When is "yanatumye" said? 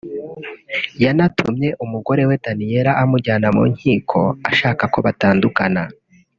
1.03-1.69